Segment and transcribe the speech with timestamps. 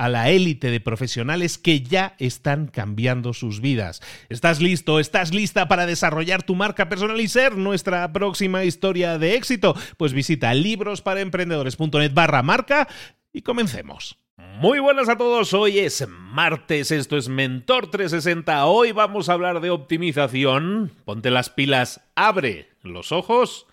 [0.00, 4.00] a la élite de profesionales que ya están cambiando sus vidas.
[4.30, 4.98] ¿Estás listo?
[4.98, 9.76] ¿Estás lista para desarrollar tu marca personal y ser nuestra próxima historia de éxito?
[9.98, 12.88] Pues visita librosparaemprendedores.net barra marca
[13.30, 14.16] y comencemos.
[14.38, 19.60] Muy buenas a todos, hoy es martes, esto es Mentor 360, hoy vamos a hablar
[19.60, 20.92] de optimización.
[21.04, 23.66] Ponte las pilas, abre los ojos,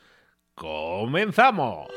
[0.55, 1.87] comenzamos.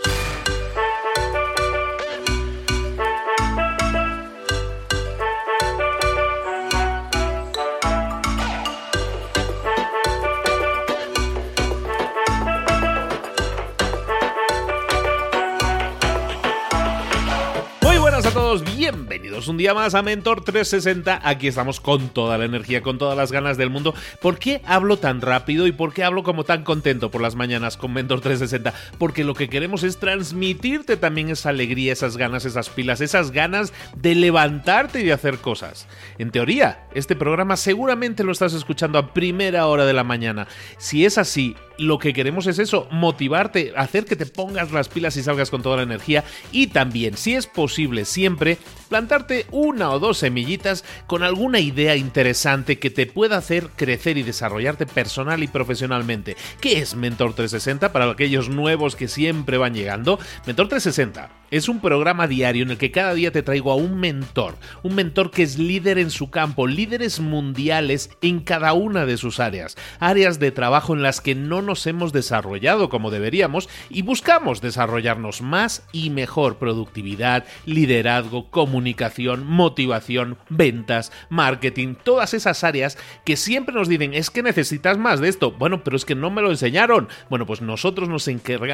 [18.59, 21.21] Bienvenidos un día más a Mentor 360.
[21.22, 23.94] Aquí estamos con toda la energía, con todas las ganas del mundo.
[24.21, 27.77] ¿Por qué hablo tan rápido y por qué hablo como tan contento por las mañanas
[27.77, 28.75] con Mentor 360?
[28.99, 33.72] Porque lo que queremos es transmitirte también esa alegría, esas ganas, esas pilas, esas ganas
[33.94, 35.87] de levantarte y de hacer cosas.
[36.19, 40.49] En teoría, este programa seguramente lo estás escuchando a primera hora de la mañana.
[40.77, 45.16] Si es así, lo que queremos es eso, motivarte, hacer que te pongas las pilas
[45.16, 46.24] y salgas con toda la energía.
[46.52, 48.58] Y también, si es posible, siempre
[48.90, 54.22] plantarte una o dos semillitas con alguna idea interesante que te pueda hacer crecer y
[54.22, 56.36] desarrollarte personal y profesionalmente.
[56.60, 60.18] ¿Qué es Mentor 360 para aquellos nuevos que siempre van llegando?
[60.44, 63.98] Mentor 360 es un programa diario en el que cada día te traigo a un
[63.98, 69.16] mentor, un mentor que es líder en su campo, líderes mundiales en cada una de
[69.16, 74.02] sus áreas, áreas de trabajo en las que no nos hemos desarrollado como deberíamos y
[74.02, 83.36] buscamos desarrollarnos más y mejor productividad, liderazgo, comunicación, motivación, ventas, marketing, todas esas áreas que
[83.36, 85.52] siempre nos dicen es que necesitas más de esto.
[85.52, 87.08] Bueno, pero es que no me lo enseñaron.
[87.28, 88.28] Bueno, pues nosotros nos,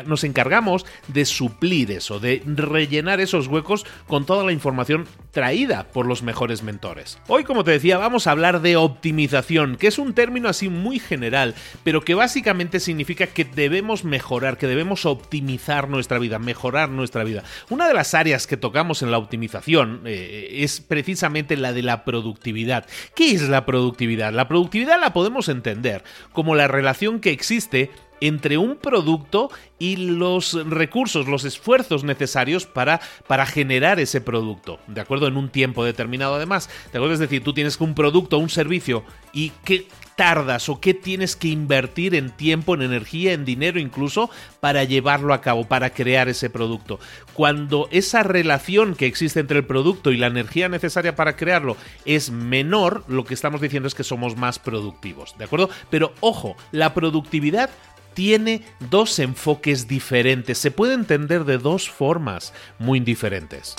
[0.07, 6.07] nos encargamos de suplir eso, de rellenar esos huecos con toda la información traída por
[6.07, 7.19] los mejores mentores.
[7.29, 10.99] Hoy, como te decía, vamos a hablar de optimización, que es un término así muy
[10.99, 17.25] general, pero que básicamente significa que debemos mejorar, que debemos optimizar nuestra vida, mejorar nuestra
[17.25, 17.45] vida.
[17.71, 22.05] Una de las áreas que tocamos en la optimización eh, es precisamente la de la
[22.05, 22.87] productividad.
[23.15, 24.33] ¿Qué es la productividad?
[24.33, 26.03] La productividad la podemos entender
[26.33, 27.91] como la relación que existe
[28.21, 35.01] entre un producto y los recursos, los esfuerzos necesarios para, para generar ese producto, ¿de
[35.01, 35.27] acuerdo?
[35.27, 37.15] En un tiempo determinado además, ¿de acuerdo?
[37.15, 41.49] Es decir, tú tienes un producto, un servicio y qué tardas o qué tienes que
[41.49, 44.31] invertir en tiempo, en energía, en dinero incluso
[44.61, 46.99] para llevarlo a cabo, para crear ese producto.
[47.35, 52.31] Cuando esa relación que existe entre el producto y la energía necesaria para crearlo es
[52.31, 55.71] menor, lo que estamos diciendo es que somos más productivos, ¿de acuerdo?
[55.91, 57.71] Pero ojo, la productividad
[58.15, 63.77] tiene dos enfoques diferentes, se puede entender de dos formas muy diferentes.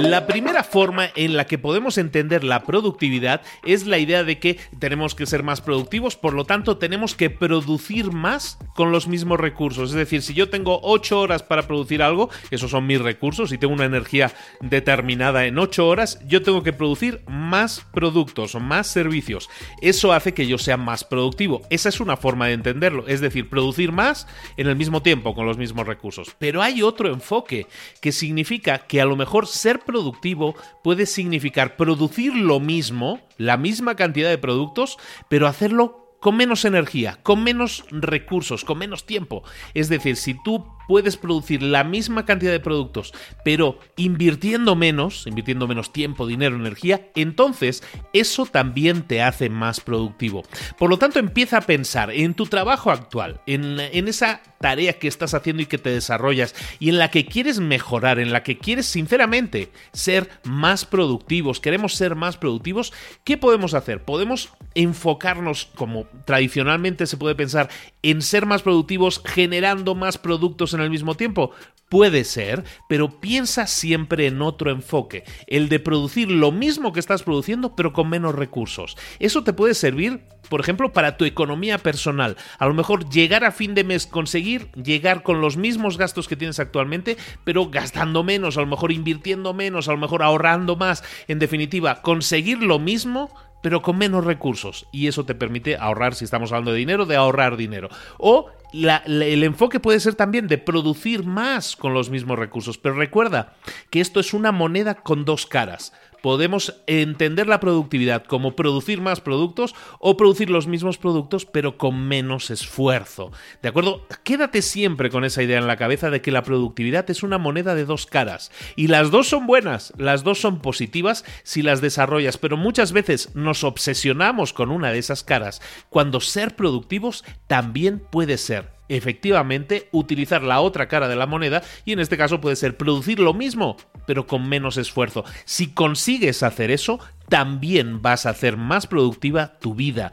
[0.00, 4.58] La primera forma en la que podemos entender la productividad es la idea de que
[4.78, 9.38] tenemos que ser más productivos, por lo tanto tenemos que producir más con los mismos
[9.38, 9.90] recursos.
[9.90, 13.58] Es decir, si yo tengo 8 horas para producir algo, esos son mis recursos, y
[13.58, 14.32] tengo una energía
[14.62, 19.50] determinada en 8 horas, yo tengo que producir más productos o más servicios.
[19.82, 21.60] Eso hace que yo sea más productivo.
[21.68, 24.26] Esa es una forma de entenderlo, es decir, producir más
[24.56, 26.34] en el mismo tiempo con los mismos recursos.
[26.38, 27.66] Pero hay otro enfoque
[28.00, 30.54] que significa que a lo mejor ser productivo
[30.84, 34.98] puede significar producir lo mismo, la misma cantidad de productos,
[35.28, 39.42] pero hacerlo con menos energía, con menos recursos, con menos tiempo.
[39.74, 43.14] Es decir, si tú puedes producir la misma cantidad de productos,
[43.44, 50.42] pero invirtiendo menos, invirtiendo menos tiempo, dinero, energía, entonces eso también te hace más productivo.
[50.80, 55.06] Por lo tanto, empieza a pensar en tu trabajo actual, en, en esa tarea que
[55.06, 58.58] estás haciendo y que te desarrollas y en la que quieres mejorar, en la que
[58.58, 62.92] quieres sinceramente ser más productivos, queremos ser más productivos,
[63.22, 64.04] ¿qué podemos hacer?
[64.04, 67.70] Podemos enfocarnos como tradicionalmente se puede pensar
[68.02, 71.52] en ser más productivos generando más productos en el mismo tiempo.
[71.90, 77.24] Puede ser, pero piensa siempre en otro enfoque, el de producir lo mismo que estás
[77.24, 78.96] produciendo pero con menos recursos.
[79.18, 82.36] Eso te puede servir, por ejemplo, para tu economía personal.
[82.60, 86.36] A lo mejor llegar a fin de mes, conseguir llegar con los mismos gastos que
[86.36, 91.02] tienes actualmente, pero gastando menos, a lo mejor invirtiendo menos, a lo mejor ahorrando más.
[91.26, 94.86] En definitiva, conseguir lo mismo pero con menos recursos.
[94.92, 97.88] Y eso te permite ahorrar, si estamos hablando de dinero, de ahorrar dinero.
[98.18, 102.78] O el enfoque puede ser también de producir más con los mismos recursos.
[102.78, 103.54] Pero recuerda
[103.90, 109.20] que esto es una moneda con dos caras podemos entender la productividad como producir más
[109.20, 113.32] productos o producir los mismos productos pero con menos esfuerzo.
[113.62, 114.06] ¿De acuerdo?
[114.24, 117.74] Quédate siempre con esa idea en la cabeza de que la productividad es una moneda
[117.74, 122.38] de dos caras y las dos son buenas, las dos son positivas si las desarrollas,
[122.38, 128.38] pero muchas veces nos obsesionamos con una de esas caras cuando ser productivos también puede
[128.38, 132.76] ser efectivamente utilizar la otra cara de la moneda y en este caso puede ser
[132.76, 133.76] producir lo mismo
[134.10, 135.24] pero con menos esfuerzo.
[135.44, 136.98] Si consigues hacer eso,
[137.28, 140.10] también vas a hacer más productiva tu vida,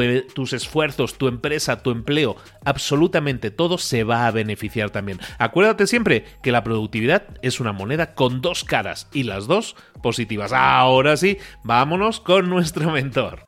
[0.00, 5.20] eh, tus esfuerzos, tu empresa, tu empleo, absolutamente todo se va a beneficiar también.
[5.38, 10.52] Acuérdate siempre que la productividad es una moneda con dos caras y las dos positivas.
[10.54, 13.44] Ahora sí, vámonos con nuestro mentor.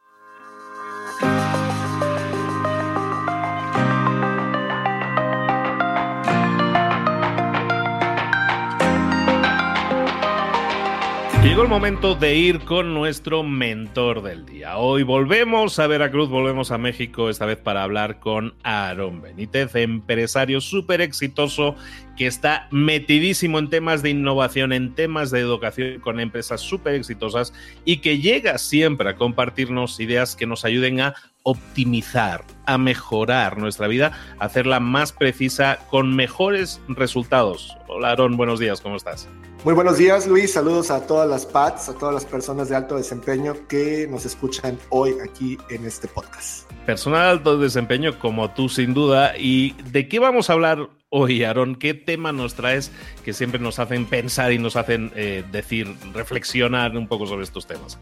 [11.57, 14.77] Llegó el momento de ir con nuestro mentor del día.
[14.77, 20.61] Hoy volvemos a Veracruz, volvemos a México, esta vez para hablar con Aaron Benítez, empresario
[20.61, 21.75] súper exitoso
[22.15, 27.55] que está metidísimo en temas de innovación, en temas de educación con empresas súper exitosas
[27.87, 31.15] y que llega siempre a compartirnos ideas que nos ayuden a
[31.47, 37.77] optimizar, a mejorar nuestra vida, hacerla más precisa con mejores resultados.
[37.87, 39.29] Hola Aaron, buenos días, ¿cómo estás?
[39.65, 40.53] Muy buenos días, Luis.
[40.53, 44.77] Saludos a todas las PATs, a todas las personas de alto desempeño que nos escuchan
[44.91, 46.71] hoy aquí en este podcast.
[46.85, 49.37] Personal de alto desempeño como tú, sin duda.
[49.39, 51.77] ¿Y de qué vamos a hablar hoy, Aaron?
[51.77, 52.91] ¿Qué tema nos traes
[53.25, 57.67] que siempre nos hacen pensar y nos hacen eh, decir, reflexionar un poco sobre estos
[57.67, 57.99] temas?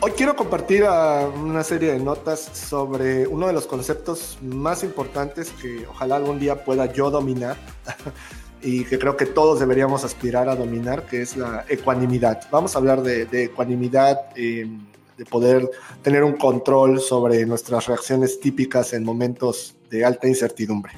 [0.00, 5.50] Hoy quiero compartir ah, una serie de notas sobre uno de los conceptos más importantes
[5.50, 7.56] que ojalá algún día pueda yo dominar.
[8.62, 12.42] y que creo que todos deberíamos aspirar a dominar, que es la ecuanimidad.
[12.50, 14.80] Vamos a hablar de, ecuanimidad, em,
[15.16, 15.70] de poder
[16.02, 20.92] tener un control sobre nuestras reacciones típicas en momentos de alta incertidumbre.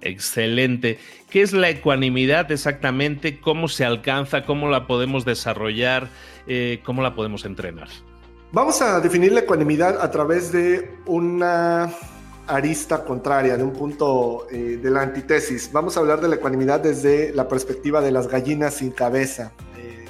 [0.00, 0.98] Excelente.
[1.28, 3.38] ¿Qué es la ecuanimidad exactamente?
[3.38, 4.44] ¿Cómo se alcanza?
[4.46, 6.08] ¿Cómo la podemos desarrollar?
[6.46, 7.88] Eh, ¿Cómo la podemos entrenar?
[8.52, 11.88] Vamos a definir la ecuanimidad a través de una
[12.48, 15.70] arista contraria, de un punto eh, de la antítesis.
[15.70, 19.52] Vamos a hablar de la ecuanimidad desde la perspectiva de las gallinas sin cabeza.
[19.76, 20.04] Eh,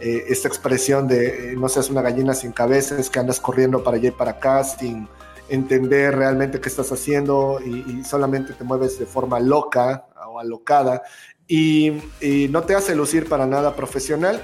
[0.00, 3.96] eh, esta expresión de no seas una gallina sin cabeza es que andas corriendo para
[3.96, 5.08] allá y para acá sin
[5.48, 11.02] entender realmente qué estás haciendo y, solamente te mueves de forma loca o alocada
[11.48, 14.42] y, y no te hace lucir para nada profesional.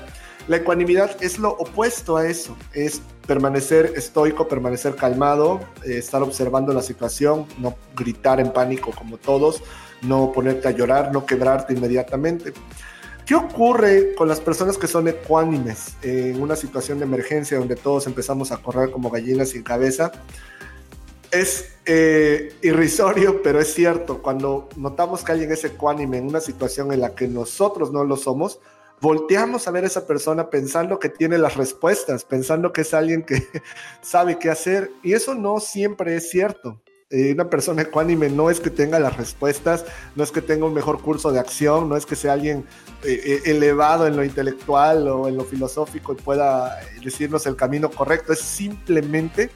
[0.50, 6.73] La ecuanimidad es lo opuesto a eso, es permanecer estoico, permanecer calmado, eh, estar observando
[6.73, 9.62] la situación, no gritar en pánico como todos,
[10.02, 12.52] no ponerte a llorar, no quebrarte inmediatamente.
[13.25, 18.09] ¿Qué ocurre con las personas que son ecuánimes en una situación de emergencia donde todos
[18.09, 20.11] empezamos a correr como gallinas sin cabeza?
[21.30, 24.21] Es eh, irrisorio, pero es cierto.
[24.21, 28.16] Cuando notamos que alguien es ecuánime en una situación en la que nosotros no lo
[28.16, 28.59] somos,
[29.00, 33.23] volteamos a ver a esa persona pensando que tiene las respuestas, pensando que es alguien
[33.23, 33.47] que
[34.02, 36.80] sabe qué hacer, y eso no siempre es cierto.
[37.12, 40.75] Eh, una persona ecuánime no es que tenga las respuestas, no es que tenga un
[40.75, 42.64] mejor curso de acción, no es que sea alguien
[43.02, 47.90] eh, eh, elevado en lo intelectual o en lo filosófico y pueda decirnos el camino
[47.90, 49.50] correcto, es simplemente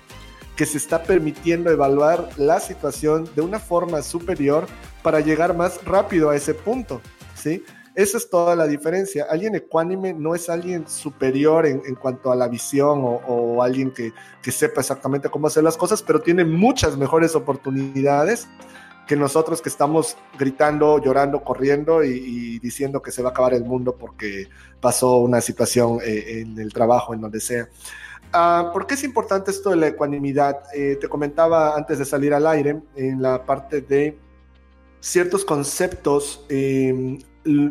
[0.57, 4.67] que se está permitiendo evaluar la situación de una forma superior
[5.05, 7.01] para llegar más rápido a ese punto,
[7.37, 7.63] ¿sí?
[7.95, 9.27] Esa es toda la diferencia.
[9.31, 14.13] Alguien ecuánime no es alguien superior en, cuanto a la visión o, alguien que,
[14.51, 18.49] sepa exactamente cómo hacer las cosas, pero tiene muchas mejores oportunidades
[19.07, 23.65] que nosotros que estamos gritando, llorando, corriendo y, diciendo que se va a acabar el
[23.65, 24.49] mundo porque
[24.81, 27.69] pasó una situación eh, en el trabajo, en donde sea.
[28.33, 30.63] Ah, ¿Por qué es importante esto de la ecuanimidad?
[30.75, 34.19] Eh, te comentaba antes de salir al aire en la parte de
[34.99, 37.19] ciertos conceptos eh,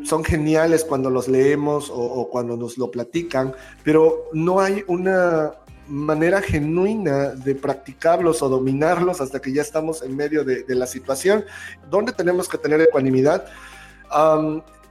[0.03, 3.53] son geniales cuando los leemos o, cuando nos lo platican,
[3.83, 5.53] pero no hay una
[5.87, 11.43] manera genuina de practicarlos o dominarlos hasta que ya estamos en medio de, la situación.
[11.89, 13.45] ¿Dónde tenemos que tener ecuanimidad?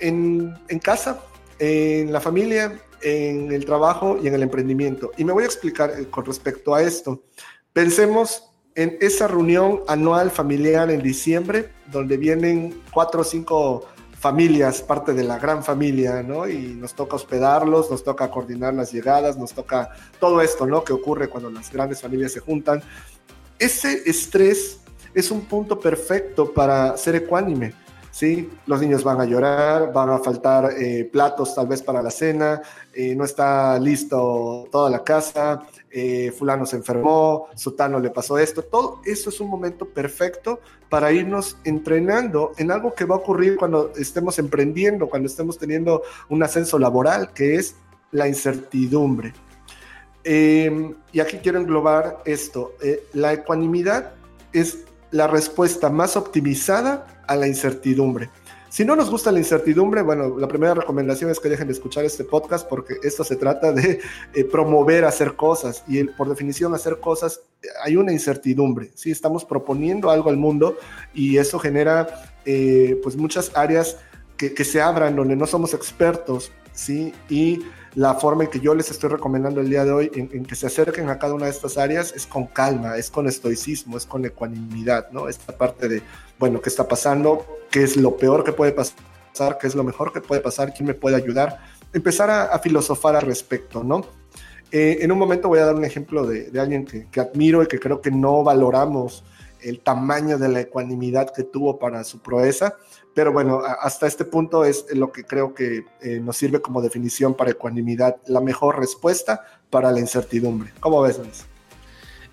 [0.00, 1.20] en, en casa,
[1.60, 5.12] en la familia, en el trabajo y en el emprendimiento.
[5.16, 7.22] Y me voy a explicar eh, con respecto a esto.
[7.72, 13.86] Pensemos en esa reunión anual familiar en diciembre, donde vienen cuatro o cinco
[14.22, 16.48] familias, parte de la gran familia, ¿no?
[16.48, 20.84] Y nos toca hospedarlos, nos toca coordinar las llegadas, nos toca todo esto, ¿no?
[20.84, 22.80] Que ocurre cuando las grandes familias se juntan.
[23.58, 24.78] Ese estrés
[25.12, 27.74] es un punto perfecto para ser ecuánime,
[28.12, 28.50] ¿sí?
[28.66, 32.62] Los niños van a llorar, van a faltar eh, platos tal vez para la cena,
[32.94, 38.62] eh, no está listo toda la casa, eh, fulano se enfermó, sutano le pasó esto,
[38.62, 43.56] todo eso es un momento perfecto para irnos entrenando en algo que va a ocurrir
[43.56, 47.74] cuando estemos emprendiendo, cuando estemos teniendo un ascenso laboral, que es
[48.10, 49.32] la incertidumbre.
[50.22, 52.74] Em, y aquí quiero englobar esto,
[53.14, 54.12] la ecuanimidad
[54.52, 58.30] es la respuesta más optimizada a la incertidumbre.
[58.72, 62.06] Si no nos gusta la incertidumbre, bueno, la primera recomendación es que dejen de escuchar
[62.06, 64.00] este podcast porque esto se trata de
[64.34, 67.42] eh, promover hacer cosas y por definición hacer cosas
[67.84, 69.10] hay una incertidumbre, ¿sí?
[69.10, 70.78] Estamos proponiendo algo al mundo
[71.12, 73.98] y eso genera eh, pues muchas áreas
[74.38, 77.12] que, que se abran donde no somos expertos, ¿sí?
[77.28, 77.60] Y
[77.94, 80.66] la forma en que yo les estoy recomendando el día de hoy, en, que se
[80.66, 84.24] acerquen a cada una de estas áreas, es con calma, es con estoicismo, es con
[84.24, 85.28] ecuanimidad, ¿no?
[85.28, 86.02] Esta parte de,
[86.38, 87.46] bueno, ¿qué está pasando?
[87.70, 89.58] ¿Qué es lo peor que puede pasar?
[89.60, 90.72] ¿Qué es lo mejor que puede pasar?
[90.72, 91.58] ¿Quién me puede ayudar?
[91.92, 94.06] Empezar a, filosofar al respecto, ¿no?
[94.70, 97.66] Eh, en un momento voy a dar un ejemplo de, alguien que, que, admiro y
[97.66, 99.22] que creo que no valoramos
[99.62, 102.76] el tamaño de la ecuanimidad que tuvo para su proeza,
[103.14, 107.34] pero bueno, hasta este punto es lo que creo que eh, nos sirve como definición
[107.34, 110.72] para ecuanimidad, la mejor respuesta para la incertidumbre.
[110.80, 111.46] ¿Cómo ves, Luis?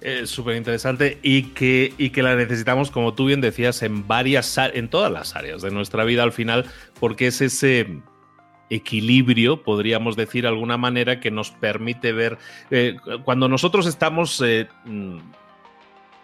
[0.01, 4.57] Es súper interesante y que, y que la necesitamos, como tú bien decías, en varias,
[4.57, 6.65] en todas las áreas de nuestra vida al final,
[7.01, 8.01] porque es ese
[8.69, 12.37] equilibrio, podríamos decir de alguna manera, que nos permite ver,
[12.71, 12.95] eh,
[13.25, 15.17] cuando nosotros estamos eh, mm,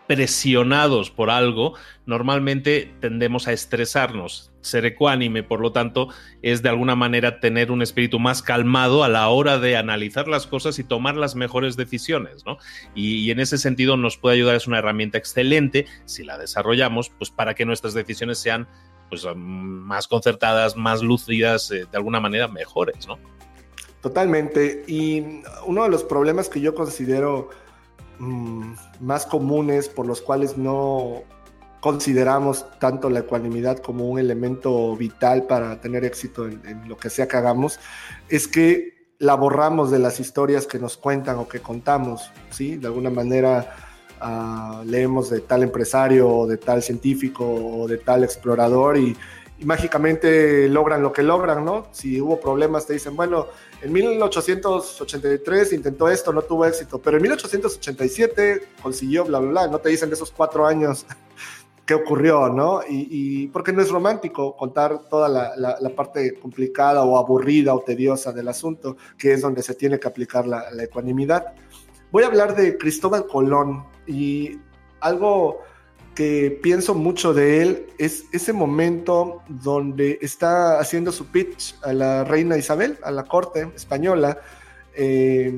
[0.07, 1.73] presionados por algo,
[2.05, 4.51] normalmente tendemos a estresarnos.
[4.61, 6.09] Ser ecuánime, por lo tanto,
[6.41, 10.47] es de alguna manera tener un espíritu más calmado a la hora de analizar las
[10.47, 12.57] cosas y tomar las mejores decisiones, ¿no?
[12.95, 17.29] Y, en ese sentido nos puede ayudar, es una herramienta excelente, si la desarrollamos, pues
[17.29, 18.67] para que nuestras decisiones sean
[19.09, 23.19] pues, más concertadas, más lúcidas, eh, de alguna manera mejores, ¿no?
[24.01, 24.83] Totalmente.
[24.87, 27.49] Y uno de los problemas que yo considero
[28.19, 31.23] Mm, más comunes por los cuales no
[31.81, 37.27] consideramos tanto la ecuanimidad como un elemento vital para tener éxito en, lo que sea
[37.27, 37.79] que hagamos,
[38.29, 42.77] es que la borramos de las historias que nos cuentan o que contamos, ¿sí?
[42.77, 43.75] De alguna manera
[44.19, 49.15] ah, leemos de tal empresario o de tal científico o de tal explorador y,
[49.59, 51.87] y mágicamente logran lo que logran, ¿no?
[51.91, 53.47] Si hubo problemas te dicen, bueno,
[53.85, 59.67] en 1883 intentó esto, no tuvo éxito, pero en 1887 consiguió bla, bla, bla.
[59.67, 61.05] No te dicen de esos cuatro años
[61.85, 62.81] qué ocurrió, ¿no?
[62.89, 68.47] Y, porque no es romántico contar toda la, parte complicada o aburrida o tediosa del
[68.47, 71.53] asunto, que es donde se tiene que aplicar la, la ecuanimidad.
[72.11, 74.57] Voy a hablar de Cristóbal Colón y
[74.99, 75.61] algo
[76.15, 82.23] que pienso mucho de él es ese momento donde está haciendo su pitch a la
[82.23, 84.39] reina Isabel, a la corte española.
[84.95, 85.53] Eh,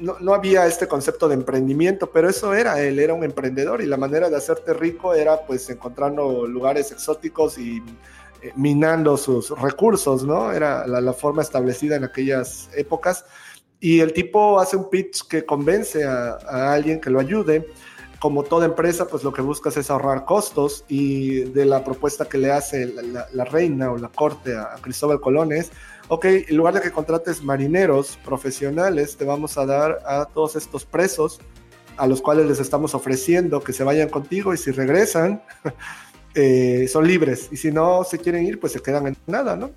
[0.00, 3.96] no, había este concepto de emprendimiento, pero eso era, él era un emprendedor y la
[3.96, 7.82] manera de hacerte rico era pues encontrando lugares exóticos y
[8.42, 10.52] eh, minando sus recursos, ¿no?
[10.52, 13.24] Era la, forma establecida en aquellas épocas.
[13.80, 16.36] Y el tipo hace un pitch que convence a,
[16.72, 17.68] alguien que lo ayude.
[18.20, 22.38] Como toda empresa, pues lo que buscas es ahorrar costos y de la propuesta que
[22.38, 22.92] le hace
[23.32, 25.70] la, reina o la corte a, Cristóbal Colón es,
[26.08, 30.84] ok, en lugar de que contrates marineros profesionales, te vamos a dar a todos estos
[30.84, 31.40] presos
[31.96, 35.42] a los cuales les estamos ofreciendo que se vayan contigo y si regresan,
[36.34, 37.48] eh, son libres.
[37.50, 39.70] Y si no se quieren ir, pues se quedan en nada, ¿no?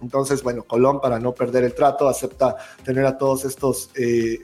[0.00, 4.40] Entonces, bueno, Colón, para no perder el trato, acepta tener a todos estos eh,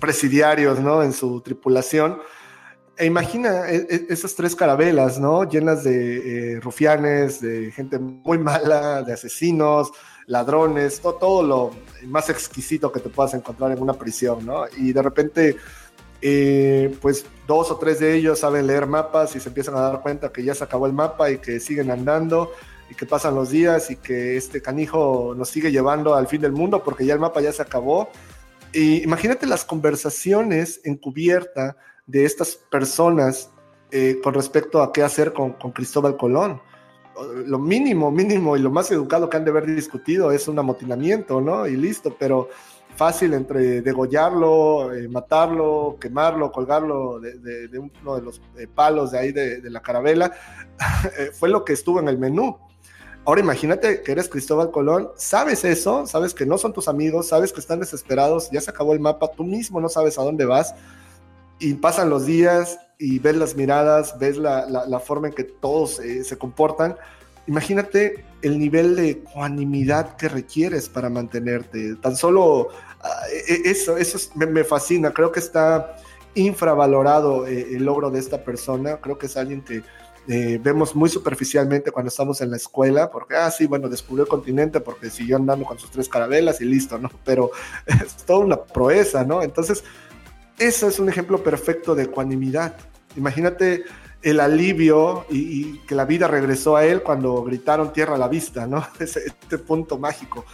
[0.00, 1.02] presidiarios, ¿no?
[1.02, 2.18] En su tripulación.
[2.98, 5.44] E imagina e, e, esas tres carabelas, ¿no?
[5.44, 9.92] Llenas de eh, rufianes, de gente muy mala, de asesinos,
[10.26, 11.70] ladrones, todo, todo, lo
[12.06, 14.64] más exquisito que te puedas encontrar en una prisión, ¿no?
[14.78, 15.56] Y de repente
[16.22, 20.00] eh, pues dos o tres de ellos saben leer mapas y se empiezan a dar
[20.00, 22.52] cuenta que ya se acabó el mapa y que siguen andando
[22.90, 26.52] y que pasan los días y que este canijo nos sigue llevando al fin del
[26.52, 28.08] mundo porque ya el mapa ya se acabó.
[28.72, 33.50] Y imagínate las conversaciones encubierta de estas personas
[33.90, 36.60] eh, con respecto a qué hacer con, con Cristóbal Colón
[37.46, 41.40] lo mínimo, mínimo y lo más educado que han de haber discutido es un amotinamiento,
[41.40, 41.66] ¿no?
[41.66, 42.48] Y listo, pero
[42.94, 49.32] fácil entre degollarlo, eh, matarlo, quemarlo, colgarlo de, uno de los eh, palos de ahí
[49.32, 50.32] de, la carabela,
[51.38, 52.58] fue lo que estuvo en el menú.
[53.24, 57.52] Ahora imagínate que eres Cristóbal Colón, sabes eso, sabes que no son tus amigos, sabes
[57.52, 60.74] que están desesperados, ya se acabó el mapa, tú mismo no sabes a dónde vas,
[61.58, 66.38] y pasan los días y ves las miradas, ves la, forma en que todos se
[66.38, 66.96] comportan.
[67.46, 71.94] Imagínate el nivel de ecuanimidad que requieres para mantenerte.
[71.96, 72.70] Tan solo
[73.06, 75.96] Ah, e, e, eso, eso me, fascina, creo que está
[76.34, 79.82] infravalorado eh, el logro de esta persona, creo que es alguien que
[80.28, 84.28] eh, vemos muy superficialmente cuando estamos en la escuela, porque, ah, sí, bueno, descubrió el
[84.28, 87.10] continente porque siguió andando con sus tres carabelas y listo, ¿no?
[87.24, 87.52] Pero
[87.86, 89.42] es toda una proeza, ¿no?
[89.42, 89.84] Entonces,
[90.58, 92.76] eso es un ejemplo perfecto de ecuanimidad.
[93.16, 93.84] Imagínate
[94.22, 98.66] el alivio y, que la vida regresó a él cuando gritaron tierra a la vista,
[98.66, 98.86] ¿no?
[98.98, 100.44] Ese, este punto mágico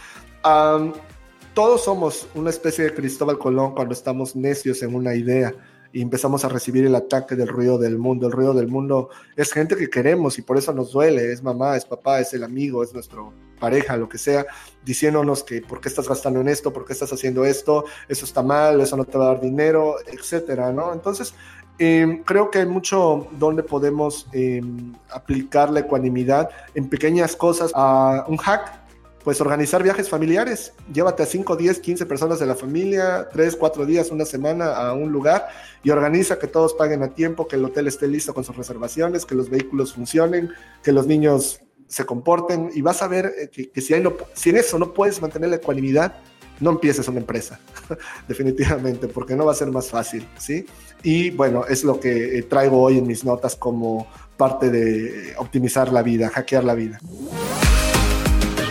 [1.53, 5.53] todos somos una especie de Cristóbal Colón cuando estamos necios en una idea
[5.93, 8.25] y empezamos a recibir el ataque del ruido del mundo.
[8.25, 11.31] El ruido del mundo es gente que queremos y por eso nos duele.
[11.31, 14.45] Es mamá, es papá, es el amigo, es nuestro pareja, lo que sea,
[14.83, 18.41] diciéndonos que por qué estás gastando en esto, por qué estás haciendo esto, eso está
[18.41, 20.91] mal, eso no te va a dar dinero, etcétera, ¿no?
[20.91, 21.33] Entonces,
[21.77, 27.71] em, creo que hay mucho donde podemos em, aplicar la ecuanimidad en pequeñas cosas.
[27.75, 28.82] a un hack
[29.23, 30.73] pues organizar viajes familiares.
[30.91, 34.93] Llévate a 5, 10, 15 personas de la familia, 3, 4 días, una semana a
[34.93, 35.47] un lugar
[35.83, 39.25] y organiza que todos paguen a tiempo, que el hotel esté listo con sus reservaciones,
[39.25, 40.51] que los vehículos funcionen,
[40.83, 44.57] que los niños se comporten y vas a ver eh, que, si, hay si en
[44.57, 46.15] eso no puedes mantener la ecuanimidad,
[46.59, 47.59] no empieces una empresa,
[48.27, 50.65] definitivamente, porque no va a ser más fácil, ¿sí?
[51.01, 54.07] Y bueno, es lo que eh, traigo hoy en mis notas como
[54.37, 56.99] parte de optimizar la vida, hackear la vida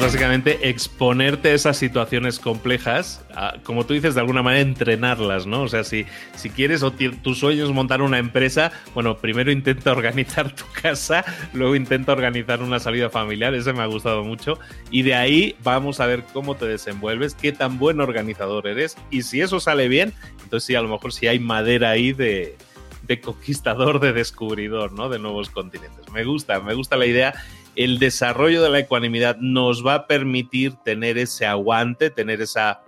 [0.03, 3.25] básicamente exponerte a esas situaciones complejas,
[3.63, 5.63] como tú dices, de alguna manera entrenarlas, ¿no?
[5.63, 9.93] O sea, si, si quieres o tu sueño es montar una empresa, bueno, primero intenta
[9.93, 14.59] organizar tu casa, luego intenta organizar una salida familiar, ese me ha gustado mucho,
[14.91, 19.23] y de ahí vamos a ver cómo te desenvuelves, qué tan buen organizador eres, y
[19.23, 20.13] si eso sale bien,
[20.43, 22.57] entonces sí, a lo mejor sí hay madera ahí de,
[23.03, 25.09] de conquistador, de descubridor, ¿no?
[25.09, 26.11] De nuevos continentes.
[26.13, 27.35] Me gusta, me gusta la idea
[27.77, 32.83] el desarrollo de la ecuanimidad nos va a permitir tener ese aguante, tener esa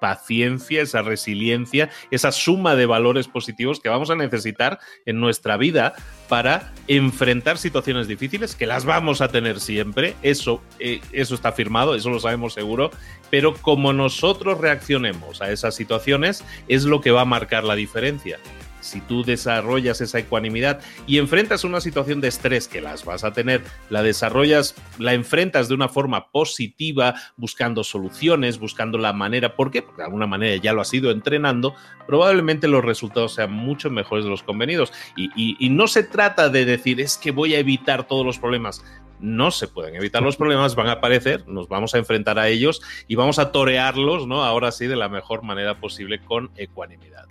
[0.00, 5.94] paciencia, esa resiliencia, esa suma de valores positivos que vamos a necesitar en nuestra vida
[6.28, 11.94] para enfrentar situaciones difíciles, que las vamos a tener siempre, eso, eh, eso está firmado,
[11.94, 12.90] eso lo sabemos seguro,
[13.30, 18.38] pero como nosotros reaccionemos a esas situaciones es lo que va a marcar la diferencia
[18.86, 23.32] si tú desarrollas esa ecuanimidad y enfrentas una situación de estrés que las vas a
[23.32, 29.70] tener, la desarrollas, la enfrentas de una forma positiva, buscando soluciones, buscando la manera, ¿por
[29.70, 29.82] qué?
[29.82, 31.74] Porque de alguna manera ya lo has ido entrenando,
[32.06, 34.92] probablemente los resultados sean mucho mejores de los convenidos.
[35.16, 38.82] Y, y no se trata de decir, es que voy a evitar todos los problemas
[39.18, 42.82] no se pueden evitar los problemas, van a aparecer, nos vamos a enfrentar a ellos
[43.08, 44.44] y vamos a torearlos, ¿no?
[44.44, 47.26] Ahora sí, de la mejor manera posible con ecuanimidad.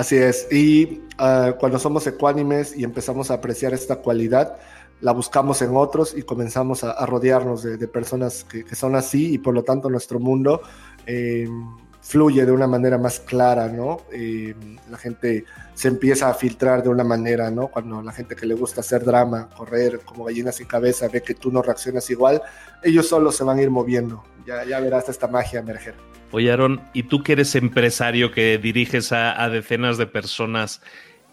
[0.00, 4.56] Así es, y ah, cuando somos ecuánimes y empezamos a apreciar esta cualidad,
[5.02, 9.52] la buscamos en otros y comenzamos a, rodearnos de, personas que, son así y por
[9.52, 10.62] lo tanto nuestro mundo
[11.04, 11.76] em,
[12.10, 14.00] fluye de una manera más clara, ¿no?
[14.12, 14.52] Eh,
[14.90, 15.44] la gente
[15.74, 17.68] se empieza a filtrar de una manera, ¿no?
[17.68, 21.34] Cuando la gente que le gusta hacer drama, correr como gallinas sin cabeza, ve que
[21.34, 22.42] tú no reaccionas igual,
[22.82, 24.24] ellos solo se van a ir moviendo.
[24.44, 25.94] Ya, ya verás esta magia emerger.
[26.32, 30.82] Oye, Aaron, ¿y tú que eres empresario, que diriges a, a decenas de personas,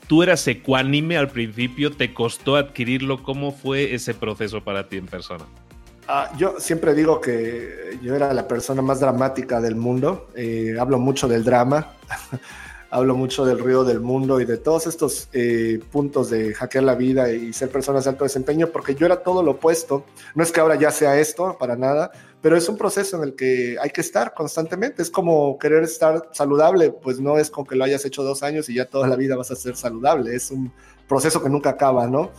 [0.06, 1.90] tú eras ecuánime al principio?
[1.90, 3.24] ¿Te costó adquirirlo?
[3.24, 5.46] ¿Cómo fue ese proceso para ti en persona?
[6.10, 10.30] Ah, yo siempre digo que yo era la persona más dramática del mundo.
[10.36, 11.96] Eh, hablo mucho del drama,
[12.90, 16.96] hablo mucho del ruido del mundo y de todos estos eh, puntos de hackear la
[16.96, 20.06] vida y ser personas de alto desempeño, porque yo era todo lo opuesto.
[20.34, 22.10] No es que ahora ya sea esto, para nada,
[22.42, 25.02] pero es un proceso en el que hay que estar constantemente.
[25.02, 28.70] Es como querer estar saludable, pues no es con que lo hayas hecho dos años
[28.70, 30.34] y ya toda la vida vas a ser saludable.
[30.34, 30.72] Es un
[31.06, 32.32] proceso que nunca acaba, ¿no?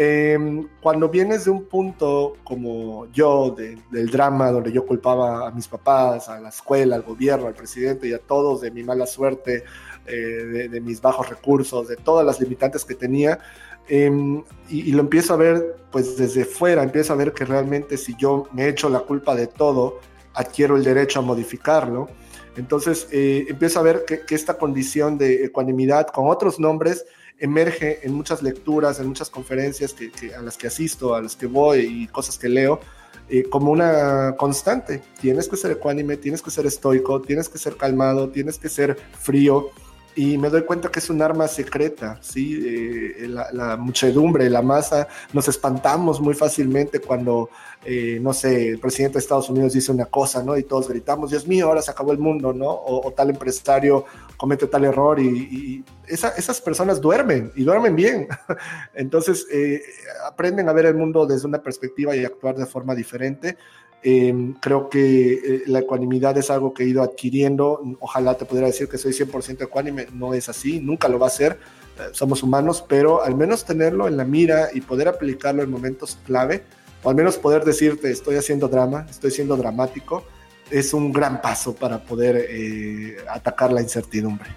[0.00, 3.56] Em, cuando vienes de un punto como yo,
[3.90, 8.06] del drama, donde yo culpaba a mis papás, a la escuela, al gobierno, al presidente
[8.06, 9.64] y a todos de mi mala suerte,
[10.06, 13.40] eh, de, mis bajos recursos, de todas las limitantes que tenía,
[13.88, 18.14] em, y, lo empiezo a ver pues desde fuera, empiezo a ver que realmente si
[18.14, 19.98] yo me echo la culpa de todo,
[20.32, 22.08] adquiero el derecho a modificarlo.
[22.56, 27.04] Entonces eh, empiezo a ver que, que esta condición de ecuanimidad con otros nombres,
[27.38, 31.46] emerge en muchas lecturas, en muchas conferencias que, a las que asisto, a las que
[31.46, 32.80] voy y cosas que leo,
[33.28, 35.02] eh, como una constante.
[35.20, 38.96] Tienes que ser ecuánime, tienes que ser estoico, tienes que ser calmado, tienes que ser
[39.18, 39.70] frío.
[40.14, 42.60] Y me doy cuenta que es un arma secreta, ¿sí?
[42.64, 47.50] Eh, la, muchedumbre, la masa, nos espantamos muy fácilmente cuando,
[47.84, 50.56] eh, no sé, el presidente de Estados Unidos dice una cosa, ¿no?
[50.56, 52.68] Y todos gritamos, Dios mío, ahora se acabó el mundo, ¿no?
[52.68, 58.28] O, tal empresario comete tal error y, esas personas duermen y duermen bien.
[58.94, 59.82] Entonces, eh,
[60.26, 63.58] aprenden a ver el mundo desde una perspectiva y actuar de forma diferente.
[64.02, 67.82] Em, creo que eh, la ecuanimidad es algo que he ido adquiriendo.
[68.00, 70.06] Ojalá te pudiera decir que soy 100% ecuánime.
[70.12, 71.58] No es así, nunca lo va a ser.
[71.98, 76.18] Eh, somos humanos, pero al menos tenerlo en la mira y poder aplicarlo en momentos
[76.24, 76.62] clave,
[77.02, 80.24] o al menos poder decirte, estoy haciendo drama, estoy siendo dramático,
[80.70, 84.50] es un gran paso para poder eh, atacar la incertidumbre.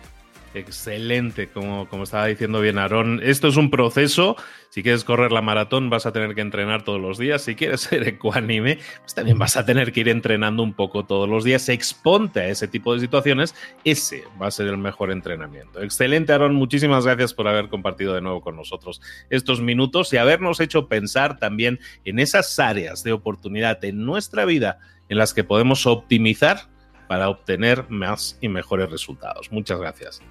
[0.54, 3.22] Excelente, como, como estaba diciendo bien Aarón.
[3.24, 4.36] Esto es un proceso.
[4.70, 7.42] Si quieres correr la maratón, vas a tener que entrenar todos los días.
[7.42, 11.30] Si quieres ser ecuánime, pues también vas a tener que ir entrenando un poco todos
[11.30, 11.70] los días.
[11.70, 13.56] Exponte a ese tipo de situaciones.
[13.86, 15.82] Ese va a ser el mejor entrenamiento.
[15.82, 16.56] Excelente, Aarón.
[16.56, 21.40] Muchísimas gracias por haber compartido de nuevo con nosotros estos minutos y habernos hecho pensar
[21.40, 26.70] también en esas áreas de oportunidad en nuestra vida en las que podemos optimizar
[27.08, 29.52] para obtener más y mejores resultados.
[29.52, 30.22] Muchas gracias.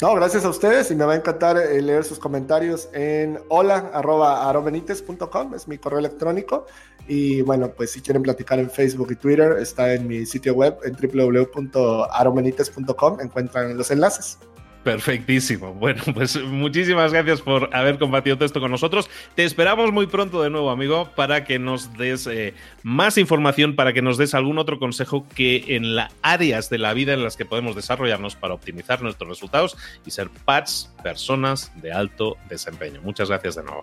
[0.00, 5.54] No, gracias a ustedes y me va a encantar eh, leer sus comentarios en hola.arobenitez.com,
[5.54, 6.66] es mi correo electrónico.
[7.06, 10.78] Y bueno, pues si quieren platicar en Facebook y Twitter, está en mi sitio web
[10.84, 14.38] en www.arobenitez.com, encuentran los enlaces.
[14.82, 15.72] Perfectísimo.
[15.74, 19.08] Bueno, pues muchísimas gracias por haber compartido esto con nosotros.
[19.34, 23.92] Te esperamos muy pronto de nuevo, amigo, para que nos des eh, más información, para
[23.92, 27.36] que nos des algún otro consejo que en las áreas de la vida en las
[27.36, 33.00] que podemos desarrollarnos para optimizar nuestros resultados y ser Pats, personas de alto desempeño.
[33.02, 33.82] Muchas gracias de nuevo.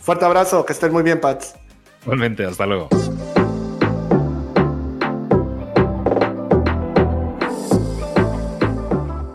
[0.00, 1.54] Fuerte abrazo, que estén muy bien, Pats.
[2.02, 2.88] Igualmente, hasta luego.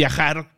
[0.00, 0.48] viajar